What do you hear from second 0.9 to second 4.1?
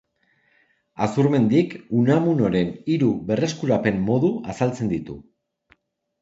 Azurmendik Unamunoren hiru berreskurapen